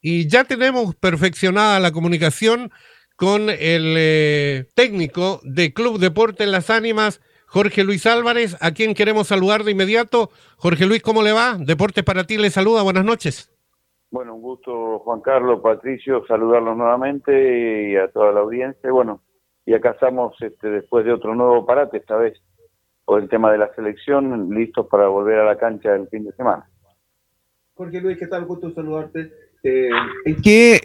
Y 0.00 0.28
ya 0.28 0.44
tenemos 0.44 0.94
perfeccionada 0.94 1.80
la 1.80 1.92
comunicación 1.92 2.70
con 3.16 3.50
el 3.50 3.96
eh, 3.98 4.66
técnico 4.74 5.40
de 5.42 5.72
Club 5.72 5.98
Deporte 5.98 6.44
en 6.44 6.52
Las 6.52 6.70
Ánimas, 6.70 7.20
Jorge 7.46 7.82
Luis 7.82 8.06
Álvarez, 8.06 8.56
a 8.60 8.70
quien 8.70 8.94
queremos 8.94 9.26
saludar 9.26 9.64
de 9.64 9.72
inmediato. 9.72 10.30
Jorge 10.56 10.86
Luis, 10.86 11.02
¿cómo 11.02 11.22
le 11.22 11.32
va? 11.32 11.56
Deportes 11.58 12.04
para 12.04 12.24
ti 12.24 12.36
le 12.36 12.50
saluda, 12.50 12.82
buenas 12.82 13.04
noches. 13.04 13.52
Bueno, 14.10 14.36
un 14.36 14.42
gusto, 14.42 15.00
Juan 15.00 15.20
Carlos, 15.20 15.60
Patricio, 15.60 16.24
saludarlos 16.26 16.76
nuevamente 16.76 17.90
y 17.90 17.96
a 17.96 18.08
toda 18.08 18.32
la 18.32 18.40
audiencia. 18.40 18.90
Bueno, 18.92 19.22
y 19.66 19.74
acá 19.74 19.90
estamos 19.90 20.34
este, 20.40 20.70
después 20.70 21.04
de 21.04 21.12
otro 21.12 21.34
nuevo 21.34 21.66
parate, 21.66 21.98
esta 21.98 22.16
vez 22.16 22.40
por 23.04 23.20
el 23.20 23.28
tema 23.28 23.50
de 23.50 23.58
la 23.58 23.74
selección, 23.74 24.48
listos 24.54 24.86
para 24.86 25.08
volver 25.08 25.40
a 25.40 25.44
la 25.44 25.58
cancha 25.58 25.94
el 25.94 26.08
fin 26.08 26.24
de 26.24 26.32
semana. 26.32 26.70
Jorge 27.74 28.00
Luis, 28.00 28.18
¿qué 28.18 28.28
tal? 28.28 28.44
Gusto 28.44 28.70
saludarte. 28.70 29.47
Eh, 29.62 29.90
¿En 30.24 30.42
qué 30.42 30.80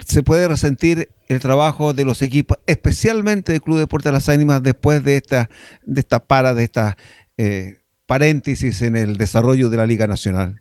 se 0.00 0.22
puede 0.22 0.48
resentir 0.48 1.08
el 1.28 1.40
trabajo 1.40 1.92
de 1.92 2.04
los 2.04 2.22
equipos, 2.22 2.58
especialmente 2.66 3.52
del 3.52 3.62
Club 3.62 3.78
Deporte 3.78 4.08
de 4.08 4.14
las 4.14 4.28
Ánimas, 4.28 4.62
después 4.62 5.04
de 5.04 5.16
esta, 5.16 5.48
de 5.82 6.00
esta 6.00 6.20
para, 6.20 6.54
de 6.54 6.64
esta 6.64 6.96
eh, 7.36 7.78
paréntesis 8.06 8.82
en 8.82 8.96
el 8.96 9.16
desarrollo 9.16 9.68
de 9.68 9.76
la 9.76 9.86
Liga 9.86 10.06
Nacional? 10.06 10.60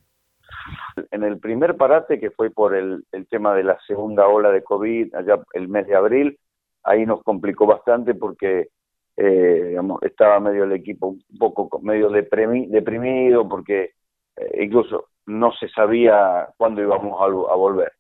En 1.12 1.24
el 1.24 1.40
primer 1.40 1.76
parate, 1.76 2.20
que 2.20 2.32
fue 2.32 2.50
por 2.50 2.74
el, 2.76 3.06
tema 3.30 3.54
de 3.54 3.64
la 3.64 3.78
segunda 3.86 4.28
ola 4.28 4.52
de 4.52 4.64
COVID, 4.64 5.14
allá 5.14 5.40
el 5.54 5.68
mes 5.68 5.88
de 5.88 5.96
abril, 5.96 6.40
ahí 6.84 7.06
nos 7.06 7.22
complicó 7.24 7.66
bastante 7.68 8.16
porque 8.16 8.70
eh, 9.18 9.66
digamos, 9.70 10.02
estaba 10.04 10.40
medio 10.40 10.64
el 10.64 10.74
equipo 10.74 11.08
un 11.08 11.22
poco 11.38 11.80
medio 11.82 12.10
deprimido 12.10 13.48
porque 13.48 13.92
eh, 14.36 14.64
incluso 14.64 15.10
no 15.26 15.52
se 15.54 15.70
sabía 15.70 16.50
cuándo 16.58 16.82
íbamos 16.82 17.22
a, 17.22 17.56
volver. 17.56 17.94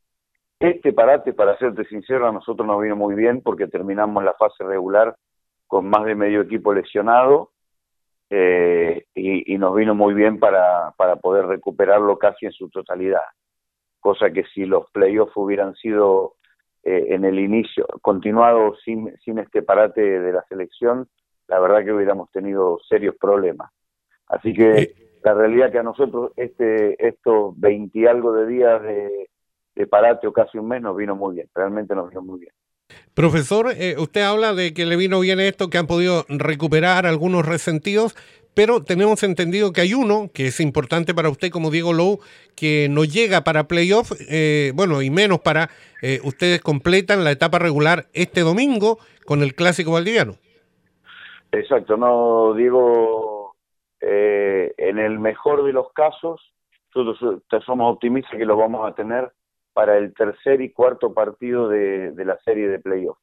Este 0.60 0.94
parate, 0.94 1.34
para 1.34 1.58
serte 1.58 1.86
sincero, 1.86 2.28
a 2.28 2.32
nosotros 2.32 2.68
nos 2.68 2.82
vino 2.82 2.96
muy 2.96 3.16
bien 3.16 3.42
porque 3.42 3.68
terminamos 3.68 4.24
la 4.24 4.34
fase 4.34 4.63
regular 4.63 5.16
con 5.68 5.90
más 5.90 6.05
de 6.05 6.16
medio 6.16 6.41
equipo 6.41 6.74
lesionado 6.74 7.52
eh, 8.30 9.05
y, 9.14 9.58
nos 9.58 9.76
vino 9.76 9.96
muy 9.96 10.14
bien 10.14 10.40
para, 10.40 10.91
para 10.98 11.18
poder 11.18 11.48
recuperarlo 11.48 12.18
casi 12.18 12.46
en 12.46 12.52
su 12.52 12.70
totalidad. 12.70 13.24
Cosa 13.99 14.32
que 14.32 14.44
si 14.54 14.66
los 14.66 14.90
playoffs 14.92 15.36
hubieran 15.36 15.76
sido 15.76 16.36
eh, 16.84 17.08
en 17.10 17.26
el 17.26 17.40
inicio, 17.40 17.88
continuado 18.02 18.76
sin, 18.84 19.16
sin 19.18 19.40
este 19.40 19.64
parate 19.64 20.02
de 20.02 20.32
la 20.32 20.44
selección, 20.44 21.08
la 21.48 21.60
verdad 21.60 21.84
que 21.84 21.92
hubiéramos 21.92 22.32
tenido 22.32 22.80
serios 22.88 23.16
problemas. 23.20 23.71
Así 24.27 24.54
que 24.54 25.15
la 25.26 25.34
realidad 25.34 25.71
que 25.71 25.79
a 25.79 25.84
nosotros 25.84 26.31
este 26.35 27.04
estos 27.05 27.59
20 27.59 27.98
y 27.98 28.05
algo 28.05 28.31
de 28.31 28.45
días 28.45 28.81
de, 28.84 29.27
de 29.76 29.87
parate 29.87 30.27
o 30.27 30.31
casi 30.31 30.59
un 30.59 30.68
mes 30.68 30.84
nos 30.84 30.95
vino 30.95 31.15
muy 31.15 31.35
bien, 31.35 31.49
realmente 31.55 31.95
nos 31.95 32.09
vino 32.09 32.21
muy 32.21 32.41
bien. 32.41 32.51
Profesor, 33.15 33.71
eh, 33.76 33.96
usted 33.98 34.21
habla 34.21 34.53
de 34.53 34.76
que 34.76 34.85
le 34.85 34.96
vino 34.96 35.20
bien 35.20 35.40
esto, 35.40 35.71
que 35.71 35.79
han 35.79 35.87
podido 35.87 36.26
recuperar 36.29 37.07
algunos 37.07 37.43
resentidos, 37.43 38.15
pero 38.53 38.84
tenemos 38.84 39.23
entendido 39.23 39.73
que 39.73 39.81
hay 39.81 39.96
uno 39.96 40.29
que 40.31 40.48
es 40.48 40.59
importante 40.59 41.15
para 41.15 41.29
usted 41.29 41.49
como 41.49 41.71
Diego 41.71 41.91
Lowe, 41.91 42.20
que 42.55 42.87
no 42.91 43.03
llega 43.03 43.43
para 43.43 43.68
playoff, 43.68 44.12
eh, 44.29 44.73
bueno, 44.76 45.01
y 45.01 45.09
menos 45.09 45.40
para 45.40 45.71
eh, 46.03 46.20
ustedes 46.23 46.62
completan 46.62 47.23
la 47.23 47.31
etapa 47.31 47.57
regular 47.57 48.05
este 48.13 48.41
domingo 48.41 48.99
con 49.26 49.41
el 49.41 49.55
Clásico 49.55 49.91
Valdiviano. 49.91 50.35
Exacto, 51.51 51.98
no, 51.98 52.53
Diego, 52.53 53.35
en 54.08 55.00
el 55.00 55.20
mejor 55.20 55.64
de 55.64 55.74
los 55.74 55.92
casos, 55.94 56.54
nosotros 56.96 57.66
somos 57.66 57.94
optimistas 57.94 58.38
que 58.38 58.46
lo 58.46 58.58
vamos 58.58 58.88
a 58.88 58.96
tener 58.96 59.32
para 59.74 59.98
el 59.98 60.14
tercer 60.14 60.62
y 60.62 60.72
cuarto 60.72 61.14
partido 61.14 61.68
de, 61.68 62.14
la 62.16 62.38
serie 62.40 62.70
de 62.70 62.80
playoff. 62.80 63.18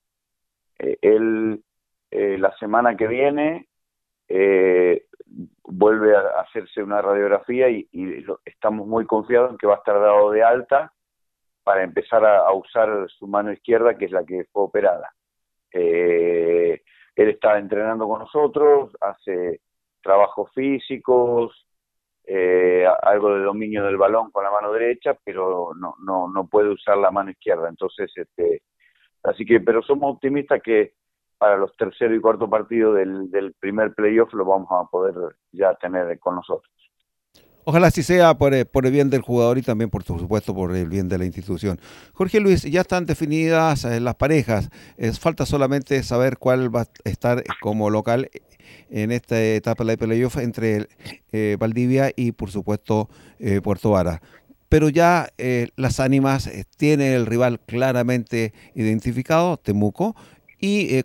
Eh, 0.79 0.99
él 1.01 1.63
eh, 2.11 2.37
la 2.39 2.55
semana 2.59 2.95
que 2.95 3.07
viene 3.07 3.69
eh, 4.29 5.07
vuelve 5.65 6.15
a 6.15 6.41
hacerse 6.41 6.83
una 6.83 7.01
radiografía 7.01 7.71
y, 7.71 7.89
estamos 8.45 8.87
muy 8.87 9.07
confiados 9.07 9.53
en 9.53 9.59
que 9.59 9.67
va 9.67 9.77
a 9.77 9.79
estar 9.79 9.99
dado 9.99 10.31
de 10.31 10.43
alta 10.43 10.93
para 11.65 11.83
empezar 11.83 12.25
a, 12.27 12.53
usar 12.53 13.09
su 13.09 13.27
mano 13.27 13.51
izquierda, 13.51 13.97
que 13.97 14.05
es 14.05 14.11
la 14.11 14.25
que 14.25 14.45
fue 14.53 14.65
operada. 14.65 15.15
él 15.71 16.81
está 17.17 17.59
entrenando 17.59 18.07
con 18.07 18.19
nosotros, 18.19 18.95
hace 19.01 19.61
trabajos 20.03 20.51
físicos, 20.55 21.67
eh, 22.25 22.87
algo 23.03 23.35
de 23.35 23.45
dominio 23.45 23.85
del 23.85 23.97
balón 23.97 24.31
con 24.31 24.45
la 24.45 24.51
mano 24.51 24.73
derecha, 24.73 25.17
pero 25.25 25.73
no, 25.75 25.97
no, 26.01 26.29
no 26.29 26.47
puede 26.47 26.69
usar 26.71 26.99
la 26.99 27.11
mano 27.11 27.31
izquierda. 27.31 27.69
Entonces, 27.69 28.13
este, 28.17 28.63
así 29.23 29.45
que, 29.45 29.61
pero 29.61 29.83
somos 29.83 30.15
optimistas 30.15 30.61
que 30.63 30.95
para 31.39 31.57
los 31.57 31.77
tercero 31.77 32.15
y 32.15 32.21
cuarto 32.21 32.49
partidos 32.49 32.97
del, 32.97 33.31
del 33.31 33.55
primer 33.55 33.95
playoff 33.95 34.33
lo 34.35 34.45
vamos 34.45 34.69
a 34.71 34.89
poder 34.89 35.15
ya 35.51 35.75
tener 35.75 36.19
con 36.21 36.37
nosotros. 36.37 36.73
Ojalá 37.65 37.89
así 37.89 38.03
sea 38.03 38.35
por, 38.35 38.55
eh, 38.55 38.65
por, 38.65 38.87
el 38.87 38.93
bien 38.93 39.09
del 39.09 39.21
jugador 39.21 39.57
y 39.57 39.63
también, 39.63 39.89
por 39.89 40.03
supuesto, 40.03 40.53
por 40.53 40.75
el 40.75 40.89
bien 40.89 41.09
de 41.09 41.19
la 41.19 41.25
institución. 41.25 41.79
Jorge 42.13 42.41
Luis, 42.41 42.63
ya 42.63 42.81
están 42.81 43.07
definidas 43.07 43.85
eh, 43.85 44.01
las 44.01 44.17
parejas. 44.17 44.69
Es, 44.97 45.21
falta 45.21 45.47
solamente 45.47 46.03
saber 46.03 46.39
cuál 46.39 46.75
va 46.75 46.83
a 46.83 46.89
estar 47.05 47.45
como 47.61 47.89
local 47.89 48.29
en 48.91 49.13
esta 49.13 49.41
etapa 49.41 49.85
de 49.85 49.93
la 49.93 49.97
playoff 49.97 50.39
entre 50.39 50.89
eh, 51.31 51.57
Valdivia 51.59 52.11
y, 52.17 52.33
por 52.33 52.51
supuesto, 52.51 53.09
Puerto 53.63 53.91
Vara. 53.91 54.21
Pero 54.69 54.89
ya 54.89 55.29
las 55.77 56.01
ánimas 56.01 56.49
tienen 56.77 57.13
el 57.13 57.27
rival 57.27 57.61
claramente 57.61 58.53
identificado, 58.75 59.57
Temuco, 59.57 60.15
y 60.59 61.03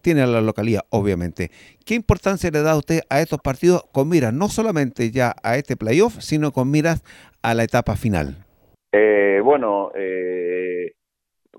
tiene 0.00 0.26
la 0.26 0.40
localidad, 0.40 0.84
obviamente. 0.90 1.50
¿Qué 1.86 1.94
importancia 1.94 2.50
le 2.50 2.62
da 2.62 2.76
usted 2.76 3.02
a 3.08 3.20
estos 3.20 3.38
partidos 3.38 3.84
con 3.92 4.08
miras 4.08 4.32
no 4.32 4.48
solamente 4.48 5.12
ya 5.12 5.36
a 5.44 5.56
este 5.56 5.76
playoff, 5.76 6.14
sino 6.18 6.50
con 6.50 6.68
miras 6.68 7.04
a 7.42 7.54
la 7.54 7.62
etapa 7.62 7.94
final? 7.94 8.44
Eh, 8.90 9.40
bueno, 9.44 9.92
eh, 9.94 10.94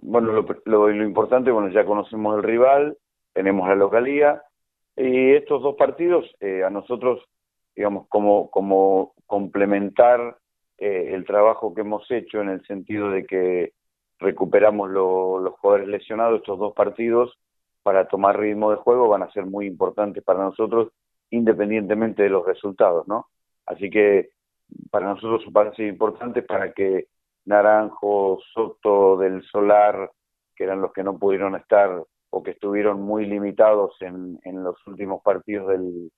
bueno 0.02 0.46
lo, 0.66 0.92
importante, 0.92 1.50
bueno, 1.50 1.70
ya 1.70 1.86
conocemos 1.86 2.36
el 2.36 2.44
rival, 2.44 2.98
tenemos 3.32 3.70
la 3.70 3.76
localía, 3.76 4.42
y 4.98 5.32
estos 5.32 5.64
dos 5.64 5.78
partidos 5.78 6.26
eh, 6.42 6.62
a 6.62 6.70
nosotros, 6.70 7.24
digamos, 7.74 8.10
como, 8.10 8.50
como 8.50 9.14
complementar 9.28 10.38
el 10.78 11.26
trabajo 11.26 11.74
que 11.74 11.82
hemos 11.82 12.04
hecho 12.12 12.42
en 12.42 12.50
el 12.50 12.66
sentido 12.68 13.10
de 13.12 13.26
que 13.26 13.72
recuperamos 14.20 14.92
los 14.92 15.54
jugadores 15.54 15.88
lesionados, 15.88 16.42
estos 16.42 16.60
dos 16.60 16.74
partidos, 16.74 17.36
para 17.88 18.06
tomar 18.06 18.38
ritmo 18.38 18.70
de 18.72 18.76
juego 18.76 19.08
van 19.08 19.24
a 19.24 19.32
ser 19.32 19.46
muy 19.46 19.66
importantes 19.66 20.22
para 20.22 20.44
nosotros, 20.44 20.90
independientemente 21.30 22.22
de 22.22 22.30
los 22.30 22.46
resultados, 22.46 23.08
¿no? 23.08 23.28
Así 23.66 23.90
que 23.90 24.32
para 24.92 25.08
nosotros 25.08 25.46
van 25.54 25.68
a 25.68 25.74
ser 25.74 25.88
importantes 25.88 26.44
para 26.44 26.74
que 26.74 27.08
Naranjo, 27.46 28.40
Soto, 28.54 29.16
del 29.16 29.42
Solar, 29.44 30.12
que 30.54 30.66
eran 30.66 30.82
los 30.82 30.92
que 30.92 31.02
no 31.02 31.18
pudieron 31.18 31.56
estar 31.56 32.04
o 32.30 32.44
que 32.44 32.52
estuvieron 32.52 33.02
muy 33.02 33.26
limitados 33.26 33.96
en, 34.02 34.38
en 34.44 34.66
los 34.66 34.76
últimos 34.86 35.24
partidos 35.24 35.70
del, 35.70 36.12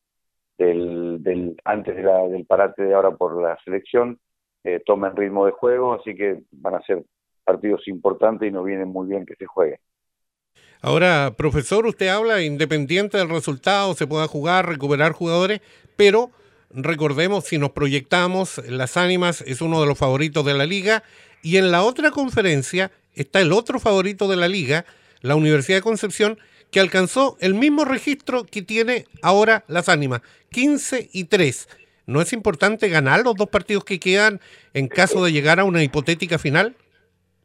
del, 0.57 1.55
antes 1.65 1.95
de 1.95 2.01
la, 2.01 2.27
del 2.29 2.47
parate 2.47 2.81
de 2.81 2.95
ahora 2.95 3.11
por 3.11 3.39
la 3.39 3.55
selección, 3.63 4.19
eh, 4.63 4.81
tomen 4.83 5.15
ritmo 5.15 5.45
de 5.45 5.51
juego, 5.51 5.93
así 5.93 6.15
que 6.15 6.41
van 6.51 6.73
a 6.73 6.81
ser 6.81 7.03
partidos 7.43 7.87
importantes 7.87 8.49
y 8.49 8.51
nos 8.51 8.65
viene 8.65 8.85
muy 8.85 9.07
bien 9.07 9.23
que 9.23 9.35
se 9.35 9.45
jueguen. 9.45 9.77
Ahora, 10.81 11.33
profesor, 11.37 11.85
usted 11.85 12.07
habla 12.07 12.41
independiente 12.41 13.17
del 13.17 13.29
resultado, 13.29 13.93
se 13.95 14.07
pueda 14.07 14.27
jugar, 14.27 14.65
recuperar 14.65 15.11
jugadores, 15.11 15.59
pero 15.97 16.31
recordemos, 16.71 17.43
si 17.45 17.57
nos 17.57 17.71
proyectamos, 17.71 18.61
Las 18.65 18.95
Ánimas 18.95 19.41
es 19.41 19.59
uno 19.59 19.81
de 19.81 19.87
los 19.87 19.97
favoritos 19.97 20.45
de 20.45 20.53
la 20.53 20.65
liga 20.65 21.03
y 21.41 21.57
en 21.57 21.71
la 21.71 21.83
otra 21.83 22.11
conferencia 22.11 22.91
está 23.13 23.41
el 23.41 23.51
otro 23.51 23.81
favorito 23.81 24.29
de 24.29 24.37
la 24.37 24.47
liga, 24.47 24.85
la 25.19 25.35
Universidad 25.35 25.79
de 25.79 25.83
Concepción, 25.83 26.39
que 26.71 26.79
alcanzó 26.79 27.35
el 27.41 27.55
mismo 27.55 27.83
registro 27.83 28.45
que 28.45 28.61
tiene 28.61 29.05
ahora 29.21 29.65
Las 29.67 29.89
Ánimas, 29.89 30.21
15 30.51 31.09
y 31.11 31.25
3. 31.25 31.67
¿No 32.05 32.21
es 32.21 32.31
importante 32.31 32.87
ganar 32.87 33.21
los 33.23 33.35
dos 33.35 33.49
partidos 33.49 33.83
que 33.83 33.99
quedan 33.99 34.39
en 34.73 34.87
caso 34.87 35.25
de 35.25 35.33
llegar 35.33 35.59
a 35.59 35.65
una 35.65 35.83
hipotética 35.83 36.39
final? 36.39 36.77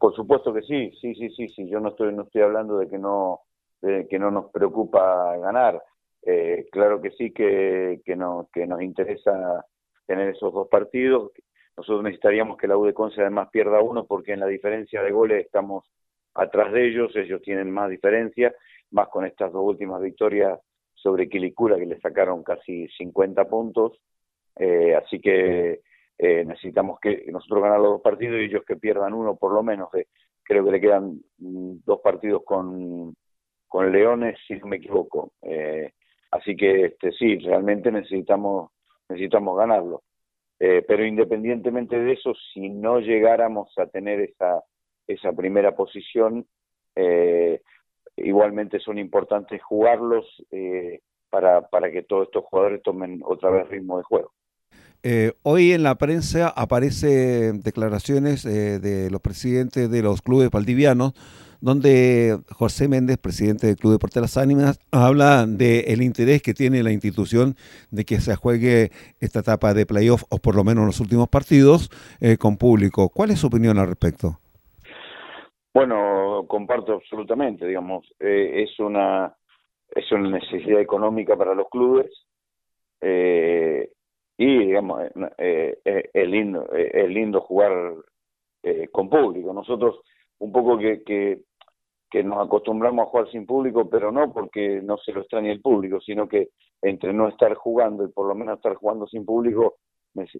Por 0.04 0.14
supuesto 0.14 0.52
que 0.52 0.60
sí, 0.60 0.90
sí, 1.00 1.14
sí, 1.14 1.30
sí, 1.30 1.48
sí. 1.48 1.66
Yo 1.66 1.80
no 1.80 1.88
estoy, 1.88 2.12
no 2.12 2.24
estoy 2.24 2.42
hablando 2.42 2.76
de 2.76 2.90
que 2.90 2.98
no, 2.98 3.40
de 3.80 4.06
que 4.06 4.18
no 4.18 4.30
nos 4.30 4.50
preocupa 4.50 5.34
ganar. 5.38 5.82
Eh, 6.20 6.66
claro 6.70 7.00
que 7.00 7.10
sí 7.12 7.32
que, 7.32 8.02
que, 8.04 8.14
no, 8.14 8.50
que 8.52 8.66
nos 8.66 8.82
interesa 8.82 9.64
tener 10.06 10.28
esos 10.28 10.52
dos 10.52 10.68
partidos. 10.68 11.32
Nosotros 11.74 12.02
necesitaríamos 12.02 12.58
que 12.58 12.68
la 12.68 12.76
U 12.76 12.84
de 12.84 12.92
Conce 12.92 13.22
además 13.22 13.48
pierda 13.50 13.80
uno 13.80 14.04
porque 14.04 14.34
en 14.34 14.40
la 14.40 14.46
diferencia 14.46 15.02
de 15.02 15.10
goles 15.10 15.46
estamos 15.46 15.90
atrás 16.34 16.70
de 16.74 16.86
ellos, 16.86 17.16
ellos 17.16 17.40
tienen 17.40 17.70
más 17.70 17.88
diferencia, 17.88 18.54
más 18.90 19.08
con 19.08 19.24
estas 19.24 19.52
dos 19.52 19.64
últimas 19.64 20.02
victorias 20.02 20.60
sobre 20.92 21.30
Quilicura 21.30 21.78
que 21.78 21.86
le 21.86 21.98
sacaron 22.00 22.42
casi 22.42 22.88
50 22.88 23.46
puntos. 23.46 23.98
Eh, 24.56 24.94
así 24.96 25.18
que 25.18 25.80
eh, 26.18 26.44
necesitamos 26.44 27.00
que 27.00 27.24
nosotros 27.32 27.62
ganar 27.62 27.80
los 27.80 27.92
dos 27.92 28.00
partidos 28.02 28.36
y 28.40 28.44
ellos 28.44 28.64
que 28.66 28.76
pierdan 28.76 29.14
uno 29.14 29.36
por 29.36 29.52
lo 29.52 29.62
menos. 29.62 29.88
creo 30.42 30.64
que 30.64 30.70
le 30.70 30.80
quedan 30.80 31.20
mm, 31.38 31.76
dos 31.84 32.00
partidos 32.00 32.42
con, 32.44 33.14
con 33.66 33.92
Leones, 33.92 34.38
si 34.46 34.54
no 34.54 34.66
me 34.66 34.76
equivoco. 34.76 35.32
Eh, 35.42 35.92
así 36.30 36.56
que 36.56 36.86
este, 36.86 37.12
sí, 37.12 37.38
realmente 37.38 37.90
necesitamos, 37.90 38.70
necesitamos 39.08 39.56
ganarlo. 39.58 40.02
Eh, 40.60 40.84
pero 40.86 41.04
independientemente 41.04 41.98
de 41.98 42.12
eso, 42.12 42.32
si 42.52 42.68
no 42.70 43.00
llegáramos 43.00 43.76
a 43.78 43.86
tener 43.86 44.20
esa, 44.20 44.62
esa 45.06 45.32
primera 45.32 45.74
posición, 45.74 46.46
igualmente 48.16 48.78
son 48.78 48.98
importantes 48.98 49.60
jugarlos 49.64 50.24
para, 51.28 51.62
para 51.68 51.90
que 51.90 52.04
todos 52.04 52.28
estos 52.28 52.44
jugadores 52.44 52.82
tomen 52.82 53.20
otra 53.24 53.50
vez 53.50 53.68
ritmo 53.68 53.98
de 53.98 54.04
juego. 54.04 54.32
Eh, 55.06 55.32
hoy 55.42 55.72
en 55.72 55.82
la 55.82 55.96
prensa 55.96 56.48
aparecen 56.48 57.60
declaraciones 57.60 58.46
eh, 58.46 58.78
de 58.78 59.10
los 59.10 59.20
presidentes 59.20 59.90
de 59.90 60.02
los 60.02 60.22
clubes 60.22 60.48
valdivianos, 60.48 61.12
donde 61.60 62.38
José 62.50 62.88
Méndez, 62.88 63.18
presidente 63.18 63.66
del 63.66 63.76
Club 63.76 63.92
Deportes 63.92 64.14
de 64.14 64.20
las 64.22 64.38
Ánimas, 64.38 64.80
habla 64.92 65.44
del 65.46 66.00
interés 66.00 66.40
que 66.40 66.54
tiene 66.54 66.82
la 66.82 66.90
institución 66.90 67.54
de 67.90 68.06
que 68.06 68.16
se 68.16 68.34
juegue 68.34 68.92
esta 69.20 69.40
etapa 69.40 69.74
de 69.74 69.84
playoff, 69.84 70.22
o 70.30 70.38
por 70.38 70.56
lo 70.56 70.64
menos 70.64 70.86
los 70.86 71.00
últimos 71.00 71.28
partidos, 71.28 71.90
eh, 72.22 72.38
con 72.38 72.56
público. 72.56 73.10
¿Cuál 73.10 73.30
es 73.30 73.40
su 73.40 73.48
opinión 73.48 73.78
al 73.78 73.88
respecto? 73.88 74.38
Bueno, 75.74 76.46
comparto 76.48 76.94
absolutamente, 76.94 77.66
digamos, 77.66 78.06
es 78.18 78.80
una 78.80 79.34
es 79.94 80.10
una 80.10 80.30
necesidad 80.30 80.80
económica 80.80 81.36
para 81.36 81.54
los 81.54 81.68
clubes. 81.68 82.10
Eh, 83.02 83.90
y 84.36 84.66
digamos 84.66 85.02
eh, 85.02 85.12
eh, 85.38 85.78
eh, 85.84 86.10
es 86.12 86.28
lindo 86.28 86.70
es 86.72 87.08
lindo 87.08 87.40
jugar 87.40 87.94
con 88.92 89.10
público. 89.10 89.52
Nosotros 89.52 90.00
un 90.38 90.50
poco 90.50 90.78
que, 90.78 91.02
que, 91.02 91.42
que 92.10 92.24
nos 92.24 92.46
acostumbramos 92.46 93.06
a 93.06 93.10
jugar 93.10 93.30
sin 93.30 93.46
público 93.46 93.88
pero 93.88 94.10
no 94.10 94.32
porque 94.32 94.80
no 94.82 94.96
se 94.98 95.12
lo 95.12 95.20
extrañe 95.20 95.52
el 95.52 95.60
público 95.60 96.00
sino 96.00 96.26
que 96.26 96.48
entre 96.80 97.12
no 97.12 97.28
estar 97.28 97.54
jugando 97.54 98.04
y 98.04 98.08
por 98.08 98.26
lo 98.26 98.34
menos 98.34 98.56
estar 98.56 98.74
jugando 98.74 99.06
sin 99.06 99.24
público 99.24 99.76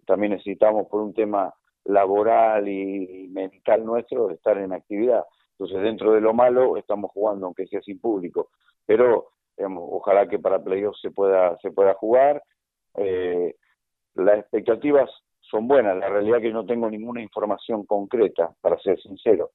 también 0.06 0.32
necesitamos 0.32 0.86
por 0.88 1.02
un 1.02 1.12
tema 1.12 1.52
laboral 1.84 2.66
y 2.68 3.28
mental 3.28 3.84
nuestro 3.84 4.30
estar 4.30 4.56
en 4.56 4.72
actividad. 4.72 5.24
Entonces 5.58 5.82
dentro 5.82 6.12
de 6.12 6.20
lo 6.20 6.32
malo 6.32 6.76
estamos 6.76 7.10
jugando 7.10 7.46
aunque 7.46 7.66
sea 7.66 7.82
sin 7.82 7.98
público. 8.00 8.50
Pero 8.86 9.32
digamos, 9.56 9.84
ojalá 9.90 10.28
que 10.28 10.38
para 10.38 10.62
playoffs 10.62 11.00
se 11.00 11.10
pueda 11.10 11.58
se 11.58 11.70
pueda 11.72 11.94
jugar 11.94 12.42
eh, 12.96 13.54
las 14.14 14.38
expectativas 14.38 15.10
son 15.40 15.68
buenas, 15.68 15.96
la 15.96 16.08
realidad 16.08 16.38
es 16.38 16.44
que 16.44 16.52
no 16.52 16.64
tengo 16.66 16.88
ninguna 16.88 17.22
información 17.22 17.84
concreta, 17.84 18.54
para 18.60 18.78
ser 18.78 19.00
sincero, 19.00 19.50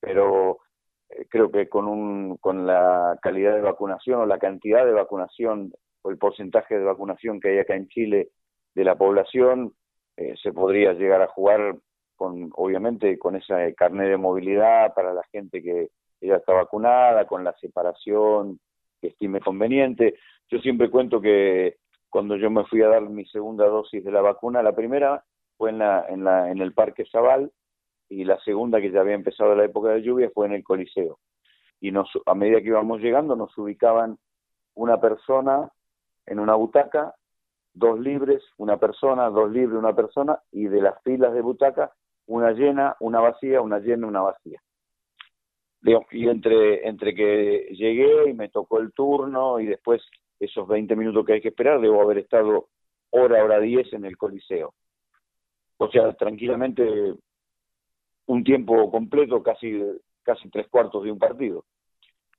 pero 0.00 0.58
eh, 1.10 1.26
creo 1.28 1.50
que 1.50 1.68
con, 1.68 1.86
un, 1.86 2.36
con 2.38 2.66
la 2.66 3.18
calidad 3.22 3.54
de 3.54 3.62
vacunación 3.62 4.20
o 4.20 4.26
la 4.26 4.38
cantidad 4.38 4.84
de 4.84 4.92
vacunación 4.92 5.72
o 6.02 6.10
el 6.10 6.18
porcentaje 6.18 6.78
de 6.78 6.84
vacunación 6.84 7.40
que 7.40 7.50
hay 7.50 7.58
acá 7.58 7.74
en 7.74 7.88
Chile 7.88 8.28
de 8.74 8.84
la 8.84 8.96
población, 8.96 9.72
eh, 10.16 10.34
se 10.42 10.52
podría 10.52 10.92
llegar 10.92 11.22
a 11.22 11.28
jugar 11.28 11.76
con, 12.16 12.50
obviamente, 12.54 13.18
con 13.18 13.36
esa 13.36 13.72
carnet 13.74 14.08
de 14.08 14.16
movilidad 14.16 14.92
para 14.94 15.14
la 15.14 15.22
gente 15.30 15.62
que 15.62 15.88
ya 16.20 16.36
está 16.36 16.52
vacunada, 16.52 17.26
con 17.26 17.44
la 17.44 17.54
separación 17.60 18.58
que 19.00 19.08
estime 19.08 19.40
conveniente. 19.40 20.14
Yo 20.50 20.58
siempre 20.58 20.90
cuento 20.90 21.20
que 21.20 21.76
cuando 22.10 22.36
yo 22.36 22.50
me 22.50 22.64
fui 22.64 22.82
a 22.82 22.88
dar 22.88 23.02
mi 23.08 23.24
segunda 23.26 23.66
dosis 23.66 24.04
de 24.04 24.12
la 24.12 24.20
vacuna. 24.20 24.62
La 24.62 24.74
primera 24.74 25.24
fue 25.56 25.70
en, 25.70 25.78
la, 25.78 26.06
en, 26.08 26.24
la, 26.24 26.50
en 26.50 26.58
el 26.58 26.72
Parque 26.72 27.04
Zabal 27.10 27.52
y 28.08 28.24
la 28.24 28.38
segunda, 28.40 28.80
que 28.80 28.90
ya 28.90 29.00
había 29.00 29.14
empezado 29.14 29.54
la 29.54 29.64
época 29.64 29.90
de 29.90 30.02
lluvia, 30.02 30.30
fue 30.32 30.46
en 30.46 30.52
el 30.52 30.64
Coliseo. 30.64 31.18
Y 31.80 31.90
nos, 31.90 32.10
a 32.26 32.34
medida 32.34 32.60
que 32.60 32.68
íbamos 32.68 33.00
llegando 33.00 33.36
nos 33.36 33.56
ubicaban 33.58 34.18
una 34.74 35.00
persona 35.00 35.70
en 36.26 36.38
una 36.38 36.54
butaca, 36.54 37.14
dos 37.74 37.98
libres, 38.00 38.42
una 38.56 38.78
persona, 38.78 39.28
dos 39.30 39.50
libres, 39.50 39.78
una 39.78 39.94
persona, 39.94 40.40
y 40.50 40.66
de 40.68 40.80
las 40.80 41.02
filas 41.02 41.32
de 41.34 41.42
butaca, 41.42 41.92
una 42.26 42.52
llena, 42.52 42.96
una 43.00 43.20
vacía, 43.20 43.60
una 43.60 43.78
llena, 43.78 44.06
una 44.06 44.22
vacía. 44.22 44.60
Y 46.10 46.28
entre, 46.28 46.88
entre 46.88 47.14
que 47.14 47.68
llegué 47.70 48.30
y 48.30 48.34
me 48.34 48.48
tocó 48.48 48.80
el 48.80 48.92
turno 48.92 49.60
y 49.60 49.66
después 49.66 50.02
esos 50.40 50.66
20 50.66 50.94
minutos 50.96 51.24
que 51.24 51.34
hay 51.34 51.40
que 51.40 51.48
esperar, 51.48 51.80
debo 51.80 52.02
haber 52.02 52.18
estado 52.18 52.68
hora, 53.10 53.44
hora 53.44 53.60
10 53.60 53.92
en 53.94 54.04
el 54.04 54.16
Coliseo. 54.16 54.74
O 55.78 55.90
sea, 55.90 56.12
tranquilamente 56.14 57.14
un 58.26 58.44
tiempo 58.44 58.90
completo, 58.90 59.42
casi, 59.42 59.80
casi 60.22 60.50
tres 60.50 60.68
cuartos 60.68 61.04
de 61.04 61.12
un 61.12 61.18
partido. 61.18 61.64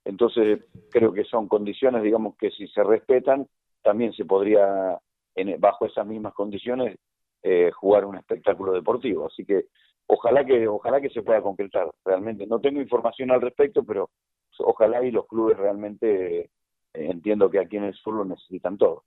Entonces, 0.04 0.64
creo 0.90 1.12
que 1.12 1.24
son 1.24 1.48
condiciones, 1.48 2.02
digamos, 2.02 2.36
que 2.36 2.50
si 2.50 2.66
se 2.68 2.82
respetan, 2.82 3.46
también 3.82 4.12
se 4.12 4.24
podría, 4.24 4.98
en, 5.34 5.60
bajo 5.60 5.86
esas 5.86 6.06
mismas 6.06 6.34
condiciones, 6.34 6.98
eh, 7.42 7.70
jugar 7.72 8.04
un 8.04 8.16
espectáculo 8.16 8.72
deportivo. 8.72 9.26
Así 9.26 9.44
que 9.44 9.66
ojalá 10.06 10.44
que 10.44 10.68
ojalá 10.68 11.00
que 11.00 11.10
se 11.10 11.22
pueda 11.22 11.42
concretar 11.42 11.90
realmente. 12.04 12.46
No 12.46 12.60
tengo 12.60 12.80
información 12.80 13.30
al 13.30 13.40
respecto, 13.40 13.82
pero 13.84 14.10
ojalá 14.58 15.02
y 15.04 15.10
los 15.10 15.26
clubes 15.26 15.56
realmente 15.56 16.50
entiendo 16.94 17.50
que 17.50 17.58
aquí 17.58 17.76
en 17.76 17.84
el 17.84 17.94
sur 17.94 18.14
lo 18.14 18.24
necesitan 18.24 18.78
todo. 18.78 19.04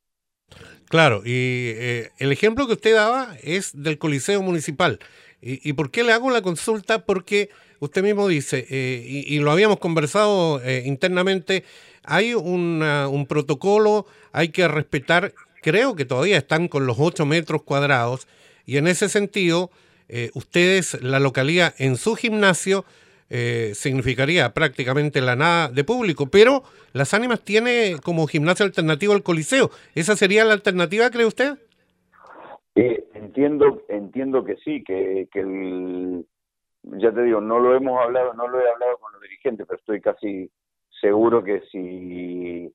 Claro, 0.90 1.24
y 1.26 1.74
eh, 1.76 2.12
el 2.20 2.32
ejemplo 2.32 2.68
que 2.68 2.74
usted 2.74 2.94
daba 2.94 3.36
es 3.42 3.72
del 3.74 3.98
Coliseo 3.98 4.42
Municipal. 4.42 5.00
¿Y, 5.46 5.74
por 5.74 5.92
qué 5.92 6.04
le 6.04 6.14
hago 6.14 6.32
la 6.32 6.42
consulta? 6.42 7.06
Porque 7.06 7.50
usted 7.80 8.02
mismo 8.02 8.30
dice, 8.30 8.66
eh, 8.70 9.04
y, 9.06 9.40
lo 9.40 9.52
habíamos 9.52 9.80
conversado 9.80 10.62
eh, 10.64 10.84
internamente, 10.86 11.66
hay 12.06 12.34
un 12.34 13.26
protocolo, 13.28 14.06
hay 14.32 14.50
que 14.50 14.66
respetar, 14.70 15.34
creo 15.62 15.96
que 15.96 16.06
todavía 16.06 16.38
están 16.38 16.70
con 16.70 16.86
los 16.88 16.96
8 16.98 17.26
metros 17.26 17.64
cuadrados, 17.64 18.26
y 18.66 18.78
en 18.78 18.88
ese 18.88 19.10
sentido, 19.10 19.70
ustedes, 20.34 21.02
la 21.04 21.20
localidad 21.20 21.76
en 21.78 21.98
su 21.98 22.16
gimnasio, 22.16 22.86
eh, 23.30 23.72
significaría 23.74 24.54
prácticamente 24.54 25.22
la 25.22 25.36
nada 25.36 25.70
de 25.70 25.84
público, 25.84 26.28
pero 26.28 26.64
Las 26.94 27.14
Ánimas 27.14 27.42
tiene 27.42 27.96
como 28.04 28.28
gimnasio 28.28 28.66
alternativo 28.66 29.14
el 29.14 29.24
Coliseo. 29.24 29.70
¿Esa 29.96 30.16
sería 30.16 30.46
la 30.46 30.54
alternativa, 30.54 31.10
cree 31.10 31.26
usted? 31.26 31.58
Eh, 32.76 33.04
entiendo, 33.14 33.84
entiendo 33.90 34.44
que 34.44 34.56
sí, 34.58 34.84
que, 34.84 35.28
que 35.32 36.24
ya 36.84 37.12
te 37.12 37.24
digo, 37.24 37.42
no 37.42 37.60
lo 37.60 37.76
hemos 37.76 38.00
hablado, 38.02 38.34
no 38.34 38.48
lo 38.48 38.60
he 38.60 38.70
hablado 38.70 38.98
con 38.98 39.14
los 39.14 39.22
dirigentes, 39.22 39.66
pero 39.68 39.80
estoy 39.80 40.02
casi 40.02 40.52
seguro 41.02 41.44
que 41.44 41.62
si 41.72 42.72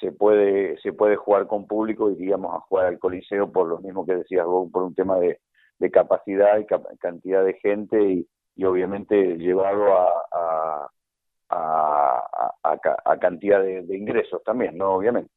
se 0.00 0.12
puede 0.12 0.78
se 0.78 0.92
puede 0.92 1.16
jugar 1.16 1.46
con 1.48 1.66
público 1.66 2.10
iríamos 2.10 2.54
a 2.54 2.60
jugar 2.60 2.86
al 2.86 2.98
coliseo 2.98 3.50
por 3.50 3.66
lo 3.66 3.78
mismo 3.80 4.06
que 4.06 4.14
decías 4.14 4.46
vos 4.46 4.70
por 4.70 4.84
un 4.84 4.94
tema 4.94 5.18
de 5.18 5.90
capacidad 5.90 6.58
y 6.58 6.66
cantidad 6.98 7.44
de 7.44 7.54
gente 7.54 8.00
y, 8.00 8.28
y 8.56 8.64
obviamente 8.64 9.36
llevado 9.36 9.96
a, 9.96 10.88
a, 11.50 13.18
cantidad 13.20 13.62
de, 13.62 13.96
ingresos 13.96 14.42
también, 14.44 14.76
¿no? 14.76 14.90
Obviamente. 14.90 15.30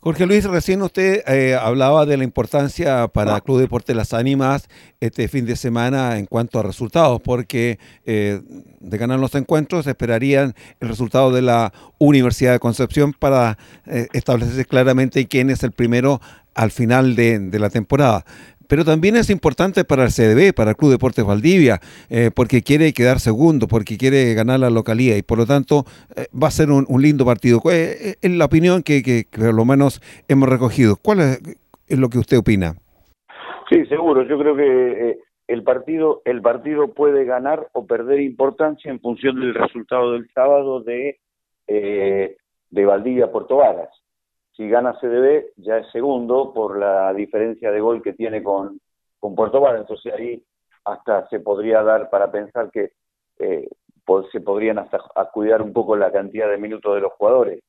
Jorge 0.00 0.26
Luis, 0.26 0.44
recién 0.44 0.80
usted 0.82 1.22
eh, 1.26 1.56
hablaba 1.56 2.06
de 2.06 2.16
la 2.16 2.22
importancia 2.22 3.08
para 3.08 3.36
el 3.36 3.42
Club 3.42 3.58
Deporte 3.58 3.94
Las 3.96 4.14
Ánimas 4.14 4.68
este 5.00 5.26
fin 5.26 5.44
de 5.44 5.56
semana 5.56 6.18
en 6.18 6.26
cuanto 6.26 6.60
a 6.60 6.62
resultados, 6.62 7.20
porque 7.20 7.80
eh, 8.06 8.40
de 8.78 8.98
ganar 8.98 9.18
los 9.18 9.34
encuentros 9.34 9.88
esperarían 9.88 10.54
el 10.78 10.88
resultado 10.88 11.32
de 11.32 11.42
la 11.42 11.72
Universidad 11.98 12.52
de 12.52 12.60
Concepción 12.60 13.12
para 13.12 13.58
eh, 13.86 14.06
establecerse 14.12 14.64
claramente 14.66 15.26
quién 15.26 15.50
es 15.50 15.64
el 15.64 15.72
primero 15.72 16.20
al 16.54 16.70
final 16.70 17.16
de, 17.16 17.40
de 17.40 17.58
la 17.58 17.70
temporada 17.70 18.24
pero 18.68 18.84
también 18.84 19.16
es 19.16 19.30
importante 19.30 19.84
para 19.84 20.04
el 20.04 20.10
CDB, 20.10 20.54
para 20.54 20.70
el 20.70 20.76
Club 20.76 20.92
Deportes 20.92 21.24
Valdivia, 21.24 21.80
eh, 22.10 22.30
porque 22.34 22.62
quiere 22.62 22.92
quedar 22.92 23.18
segundo, 23.18 23.66
porque 23.66 23.96
quiere 23.96 24.34
ganar 24.34 24.60
la 24.60 24.70
localía 24.70 25.16
y 25.16 25.22
por 25.22 25.38
lo 25.38 25.46
tanto 25.46 25.84
eh, 26.14 26.26
va 26.30 26.48
a 26.48 26.52
ser 26.52 26.70
un, 26.70 26.86
lindo 27.02 27.24
partido. 27.24 27.60
Eh, 27.70 28.16
es 28.20 28.30
la 28.30 28.44
opinión 28.44 28.82
que, 28.82 29.02
que, 29.02 29.24
por 29.30 29.54
lo 29.54 29.64
menos 29.64 30.00
hemos 30.28 30.48
recogido. 30.48 30.96
¿Cuál 31.02 31.20
es, 31.20 31.98
lo 31.98 32.08
que 32.08 32.18
usted 32.18 32.38
opina? 32.38 32.74
Sí, 33.70 33.84
seguro. 33.86 34.22
Yo 34.28 34.38
creo 34.38 34.54
que 34.54 35.18
el 35.46 35.62
partido 35.62 36.20
el 36.26 36.42
partido 36.42 36.92
puede 36.92 37.24
ganar 37.24 37.68
o 37.72 37.86
perder 37.86 38.20
importancia 38.20 38.90
en 38.90 39.00
función 39.00 39.40
del 39.40 39.54
resultado 39.54 40.12
del 40.12 40.28
sábado 40.34 40.82
de 40.82 41.18
de 41.66 42.84
Valdivia 42.84 43.30
Puerto 43.30 43.56
Varas 43.56 43.88
si 44.58 44.68
gana 44.68 44.98
CDB 45.00 45.52
ya 45.56 45.78
es 45.78 45.90
segundo 45.92 46.52
por 46.52 46.76
la 46.76 47.14
diferencia 47.14 47.70
de 47.70 47.78
gol 47.78 48.02
que 48.02 48.14
tiene 48.14 48.42
con, 48.42 48.80
con 49.20 49.36
Puerto 49.36 49.60
Varas, 49.60 49.82
entonces 49.82 50.12
ahí 50.12 50.42
hasta 50.84 51.28
se 51.28 51.38
podría 51.38 51.84
dar 51.84 52.10
para 52.10 52.32
pensar 52.32 52.68
que 52.72 52.90
eh, 53.38 53.68
se 54.32 54.40
podrían 54.40 54.80
hasta 54.80 54.98
cuidar 55.32 55.62
un 55.62 55.72
poco 55.72 55.94
la 55.94 56.10
cantidad 56.10 56.50
de 56.50 56.58
minutos 56.58 56.92
de 56.92 57.00
los 57.00 57.12
jugadores, 57.12 57.62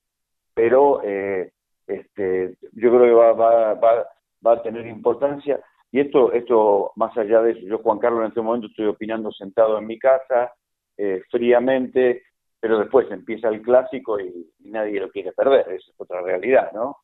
pero 0.56 1.02
eh, 1.04 1.52
este, 1.86 2.56
yo 2.74 2.90
creo 2.90 3.02
que 3.02 3.12
va, 3.12 3.34
va, 3.34 4.08
va 4.46 4.54
a 4.54 4.62
tener 4.64 4.88
importancia. 4.88 5.60
Y 5.92 6.00
esto, 6.00 6.32
esto 6.34 6.92
más 6.96 7.16
allá 7.18 7.42
de 7.42 7.52
eso, 7.52 7.62
yo 7.68 7.80
Juan 7.80 8.00
Carlos 8.00 8.22
en 8.22 8.28
este 8.28 8.42
momento 8.42 8.68
estoy 8.68 8.88
opinando 8.88 9.32
sentado 9.32 9.78
en 9.78 9.86
mi 9.86 10.00
casa, 10.00 10.54
eh, 10.98 11.22
fríamente, 11.30 12.24
pero 12.60 12.80
después 12.80 13.10
empieza 13.12 13.50
el 13.50 13.62
clásico 13.62 14.20
y, 14.20 14.52
nadie 14.66 15.00
lo 15.00 15.10
quiere 15.10 15.32
perder, 15.32 15.62
esa 15.62 15.92
es 15.92 15.94
otra 15.98 16.22
realidad, 16.22 16.72
¿no? 16.74 16.98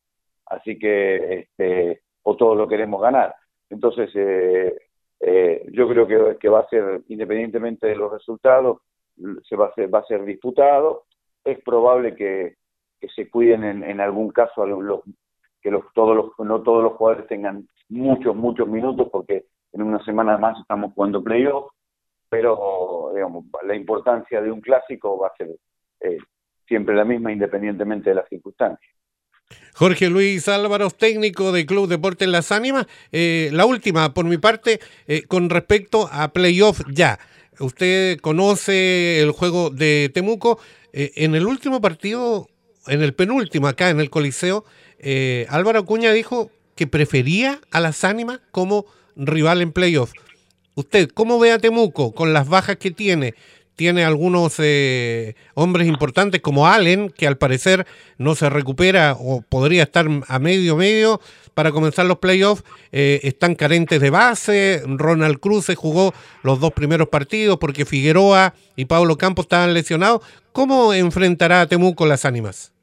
Así 0.46 0.78
que, 0.78 1.40
este, 1.40 2.02
o 2.22 2.36
todos 2.36 2.56
lo 2.56 2.68
queremos 2.68 3.00
ganar. 3.00 3.34
Entonces, 3.68 4.10
eh, 4.14 4.76
eh, 5.20 5.66
yo 5.72 5.88
creo 5.88 6.06
que, 6.06 6.38
que, 6.38 6.48
va 6.48 6.60
a 6.60 6.68
ser, 6.68 7.02
independientemente 7.08 7.88
de 7.88 7.96
los 7.96 8.12
resultados, 8.12 8.82
se 9.48 9.56
va 9.56 9.66
a 9.66 9.74
ser, 9.74 9.92
va 9.92 10.00
a 10.00 10.06
ser 10.06 10.24
disputado. 10.24 11.04
Es 11.44 11.60
probable 11.62 12.14
que, 12.14 12.56
se 13.14 13.30
cuiden 13.30 13.62
en, 13.62 13.84
en 13.84 14.00
algún 14.00 14.30
caso 14.30 14.66
los, 14.66 15.02
que 15.60 15.70
los, 15.70 15.84
todos 15.94 16.16
los, 16.16 16.46
no 16.46 16.62
todos 16.62 16.82
los 16.82 16.94
jugadores 16.94 17.26
tengan 17.28 17.68
muchos, 17.88 18.34
muchos 18.34 18.68
minutos, 18.68 19.08
porque 19.10 19.46
en 19.72 19.82
una 19.82 20.04
semana 20.04 20.38
más 20.38 20.58
estamos 20.60 20.92
jugando 20.92 21.22
playoff, 21.22 21.70
pero 22.28 22.54
digamos, 23.16 23.44
la 23.66 23.74
importancia 23.74 24.40
de 24.40 24.50
un 24.50 24.60
clásico 24.60 25.18
va 25.18 25.28
a 25.28 25.36
ser 25.36 25.48
eh, 26.00 26.18
siempre 26.66 26.94
la 26.94 27.04
misma 27.04 27.32
independientemente 27.32 28.10
de 28.10 28.16
las 28.16 28.28
circunstancias. 28.28 28.92
Jorge 29.74 30.08
Luis 30.08 30.48
Álvaros, 30.48 30.96
técnico 30.96 31.52
de 31.52 31.66
Club 31.66 31.88
Deportes 31.88 32.28
Las 32.28 32.50
Ánimas. 32.50 32.86
Eh, 33.12 33.50
la 33.52 33.64
última, 33.64 34.12
por 34.12 34.24
mi 34.24 34.38
parte, 34.38 34.80
eh, 35.06 35.22
con 35.22 35.50
respecto 35.50 36.08
a 36.10 36.32
playoff 36.32 36.80
ya. 36.90 37.18
Usted 37.60 38.18
conoce 38.20 39.20
el 39.20 39.30
juego 39.30 39.70
de 39.70 40.10
Temuco. 40.12 40.58
en 40.92 41.34
el 41.34 41.46
último 41.46 41.80
partido, 41.80 42.48
en 42.86 43.02
el 43.02 43.14
penúltimo 43.14 43.68
acá 43.68 43.90
en 43.90 44.00
el 44.00 44.08
Coliseo, 44.08 44.64
Álvaro 45.48 45.80
Acuña 45.80 46.12
dijo 46.12 46.50
que 46.74 46.86
prefería 46.86 47.60
a 47.70 47.80
las 47.80 48.02
ánimas 48.04 48.40
como 48.50 48.86
rival 49.14 49.62
en 49.62 49.72
playoff. 49.72 50.12
¿Usted 50.78 51.08
cómo 51.08 51.38
ve 51.38 51.52
a 51.52 51.58
Temuco 51.58 52.12
con 52.12 52.34
las 52.34 52.50
bajas 52.50 52.76
que 52.76 52.90
tiene? 52.90 53.32
Tiene 53.76 54.04
algunos 54.04 54.60
eh, 54.62 55.34
hombres 55.54 55.88
importantes 55.88 56.42
como 56.42 56.66
Allen, 56.66 57.08
que 57.08 57.26
al 57.26 57.38
parecer 57.38 57.86
no 58.18 58.34
se 58.34 58.50
recupera 58.50 59.16
o 59.18 59.40
podría 59.40 59.84
estar 59.84 60.04
a 60.28 60.38
medio 60.38 60.76
medio 60.76 61.18
para 61.54 61.72
comenzar 61.72 62.04
los 62.04 62.18
playoffs. 62.18 62.62
Eh, 62.92 63.20
están 63.22 63.54
carentes 63.54 64.02
de 64.02 64.10
base. 64.10 64.82
Ronald 64.86 65.40
Cruz 65.40 65.64
se 65.64 65.76
jugó 65.76 66.12
los 66.42 66.60
dos 66.60 66.72
primeros 66.72 67.08
partidos 67.08 67.56
porque 67.56 67.86
Figueroa 67.86 68.52
y 68.76 68.84
Pablo 68.84 69.16
Campos 69.16 69.46
estaban 69.46 69.72
lesionados. 69.72 70.20
¿Cómo 70.52 70.92
enfrentará 70.92 71.62
a 71.62 71.66
Temuco 71.66 72.04
las 72.04 72.26
ánimas? 72.26 72.74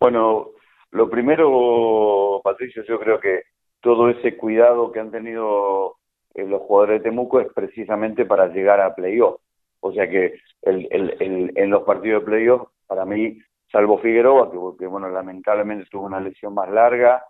Bueno, 0.00 0.50
lo 0.90 1.08
primero, 1.08 2.42
Patricio, 2.44 2.84
yo 2.86 3.00
creo 3.00 3.18
que 3.20 3.40
todo 3.80 4.10
ese 4.10 4.36
cuidado 4.36 4.92
que 4.92 5.00
han 5.00 5.10
tenido 5.10 5.96
los 6.44 6.62
jugadores 6.62 7.02
de 7.02 7.10
Temuco 7.10 7.40
es 7.40 7.52
precisamente 7.52 8.24
para 8.24 8.48
llegar 8.48 8.80
a 8.80 8.94
playoff. 8.94 9.40
O 9.80 9.92
sea 9.92 10.08
que 10.08 10.34
el, 10.62 10.88
el, 10.90 11.52
en 11.54 11.70
los 11.70 11.84
partidos 11.84 12.22
de 12.22 12.26
playoff, 12.26 12.68
para 12.86 13.04
mí, 13.04 13.38
salvo 13.70 13.98
Figueroa, 13.98 14.50
que, 14.78 14.86
bueno, 14.86 15.08
lamentablemente 15.08 15.88
tuvo 15.90 16.06
una 16.06 16.20
lesión 16.20 16.54
más 16.54 16.70
larga 16.70 17.24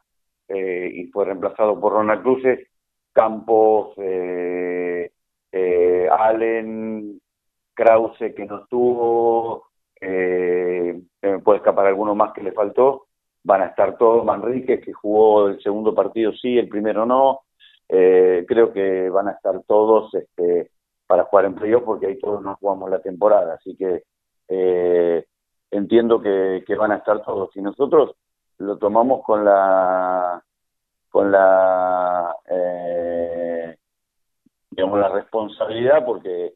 eh, 0.48 0.90
y 0.92 1.06
fue 1.08 1.24
reemplazado 1.24 1.78
por 1.80 1.92
Ronald 1.92 2.22
Cruces, 2.22 2.68
Campos, 3.12 3.94
eh, 3.98 5.10
eh, 5.52 6.08
Allen, 6.10 7.20
Krause, 7.74 8.34
que 8.34 8.44
no 8.46 8.66
tuvo, 8.66 9.68
eh, 10.00 11.00
me 11.22 11.38
puede 11.40 11.58
escapar 11.58 11.86
alguno 11.86 12.14
más 12.14 12.32
que 12.32 12.42
le 12.42 12.52
faltó, 12.52 13.06
van 13.42 13.62
a 13.62 13.66
estar 13.66 13.96
todos, 13.96 14.24
Manrique, 14.24 14.80
que 14.80 14.92
jugó 14.92 15.48
el 15.48 15.60
segundo 15.62 15.94
partido 15.94 16.32
sí, 16.32 16.58
el 16.58 16.68
primero 16.68 17.06
no, 17.06 17.40
eh, 17.88 18.44
creo 18.48 18.72
que 18.72 19.08
van 19.10 19.28
a 19.28 19.32
estar 19.32 19.60
todos 19.66 20.12
este, 20.14 20.70
para 21.06 21.24
jugar 21.24 21.46
en 21.46 21.54
playoff 21.54 21.84
porque 21.84 22.06
ahí 22.06 22.18
todos 22.18 22.42
nos 22.42 22.58
jugamos 22.58 22.90
la 22.90 23.00
temporada, 23.00 23.54
así 23.54 23.76
que 23.76 24.02
eh, 24.48 25.24
entiendo 25.70 26.20
que, 26.20 26.64
van 26.76 26.92
a 26.92 26.96
estar 26.96 27.22
todos. 27.24 27.54
Y 27.56 27.62
nosotros 27.62 28.16
lo 28.58 28.78
tomamos 28.78 29.24
con 29.24 29.44
la 29.44 30.42
con 31.10 31.30
la 31.32 32.36
eh, 32.50 33.76
digamos 34.70 35.00
la 35.00 35.08
responsabilidad 35.08 36.04
porque 36.04 36.54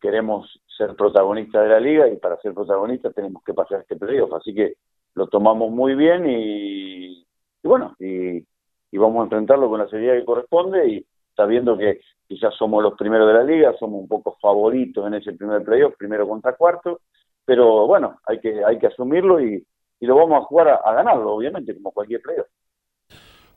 queremos 0.00 0.62
ser 0.78 0.96
protagonistas 0.96 1.62
de 1.62 1.68
la 1.68 1.78
liga 1.78 2.08
y 2.08 2.16
para 2.16 2.38
ser 2.38 2.54
protagonistas 2.54 3.14
tenemos 3.14 3.42
que 3.44 3.52
pasar 3.52 3.80
este 3.80 3.96
playoff, 3.96 4.32
así 4.32 4.54
que 4.54 4.76
lo 5.18 5.26
tomamos 5.26 5.70
muy 5.70 5.94
bien 5.94 6.24
y, 6.28 7.26
bueno, 7.62 7.94
y, 7.98 8.46
vamos 8.96 9.20
a 9.20 9.24
enfrentarlo 9.24 9.68
con 9.68 9.80
la 9.80 9.88
seriedad 9.88 10.14
que 10.14 10.24
corresponde 10.24 10.88
y 10.88 11.06
sabiendo 11.36 11.76
que 11.76 12.00
quizás 12.26 12.54
somos 12.54 12.82
los 12.82 12.94
primeros 12.94 13.28
de 13.28 13.34
la 13.34 13.44
liga, 13.44 13.74
somos 13.78 14.00
un 14.00 14.08
poco 14.08 14.36
favoritos 14.40 15.06
en 15.06 15.14
ese 15.14 15.32
primer 15.32 15.62
playoff, 15.62 15.94
primero 15.98 16.26
contra 16.26 16.56
cuarto, 16.56 17.00
pero 17.44 17.86
bueno, 17.86 18.18
hay 18.26 18.40
que, 18.40 18.64
hay 18.64 18.78
que 18.78 18.86
asumirlo 18.86 19.40
y, 19.40 19.64
lo 20.00 20.14
vamos 20.14 20.42
a 20.42 20.44
jugar 20.44 20.68
a, 20.68 20.74
a 20.76 20.94
ganarlo, 20.94 21.34
obviamente, 21.34 21.74
como 21.74 21.90
cualquier 21.90 22.22
playoff. 22.22 22.46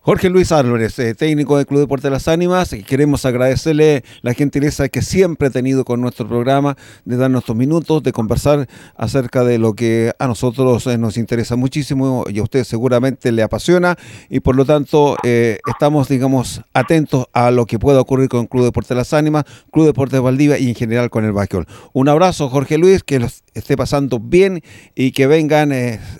Jorge 0.03 0.31
Luis 0.31 0.51
Álvarez, 0.51 0.98
eh, 0.98 1.13
técnico 1.13 1.58
del 1.58 1.67
Club 1.67 1.81
Deporte 1.81 2.08
de 2.08 2.12
las 2.12 2.27
Ánimas, 2.27 2.75
queremos 2.88 3.24
agradecerle 3.24 4.03
la 4.24 4.34
gentileza 4.34 4.89
que 4.89 5.03
siempre 5.03 5.50
ha 5.50 5.51
tenido 5.51 5.86
con 5.86 6.01
nuestro 6.01 6.27
programa, 6.27 6.75
de 7.05 7.17
darnos 7.17 7.43
estos 7.43 7.55
minutos, 7.55 8.01
de 8.01 8.12
conversar 8.12 8.67
acerca 8.96 9.43
de 9.43 9.60
lo 9.60 9.75
que 9.75 10.12
a 10.17 10.25
nosotros 10.25 10.88
eh, 10.88 10.98
nos 10.98 11.17
interesa 11.17 11.55
muchísimo 11.55 12.25
y 12.27 12.39
a 12.39 12.41
usted 12.41 12.63
seguramente 12.63 13.31
le 13.31 13.43
apasiona, 13.43 13.96
y 14.27 14.39
por 14.39 14.55
lo 14.55 14.65
tanto 14.65 15.17
eh, 15.22 15.60
estamos, 15.67 16.08
digamos, 16.08 16.63
atentos 16.74 17.27
a 17.31 17.51
lo 17.51 17.67
que 17.67 17.77
pueda 17.77 18.01
ocurrir 18.01 18.27
con 18.27 18.39
el 18.41 18.50
Club 18.50 18.63
Deporte 18.63 18.96
de 18.96 19.01
las 19.01 19.13
Ánimas, 19.13 19.46
Club 19.72 19.86
Deporte 19.86 20.15
de 20.15 20.22
Valdivia 20.22 20.58
y 20.58 20.67
en 20.67 20.74
general 20.74 21.12
con 21.12 21.25
el 21.25 21.31
básquetbol. 21.31 21.67
Un 21.93 22.10
abrazo, 22.10 22.50
Jorge 22.50 22.79
Luis, 22.79 23.03
que 23.03 23.20
los 23.20 23.43
esté 23.53 23.77
pasando 23.77 24.20
bien 24.20 24.63
y 24.96 25.12
que 25.12 25.27
vengan 25.27 25.72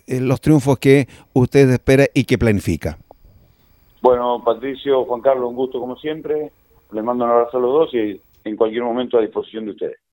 los 0.06 0.40
triunfos 0.40 0.78
que 0.78 1.08
usted 1.34 1.68
espera 1.72 2.06
y 2.14 2.26
que 2.26 2.38
planifica. 2.38 3.00
Bueno, 4.02 4.42
Patricio, 4.44 5.06
Juan 5.06 5.22
Carlos, 5.22 5.50
un 5.50 5.56
gusto 5.56 5.80
como 5.80 5.96
siempre. 5.96 6.52
Les 6.92 7.04
mando 7.04 7.24
un 7.24 7.32
abrazo 7.32 7.58
a 7.58 7.62
los 7.62 7.72
dos 7.72 7.94
y 7.94 8.20
en 8.44 8.58
cualquier 8.58 8.84
momento 8.84 9.18
a 9.18 9.22
disposición 9.22 9.66
de 9.66 9.72
ustedes. 9.72 10.02